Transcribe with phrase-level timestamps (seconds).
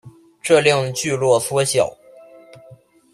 [0.41, 1.95] 这令聚落缩小。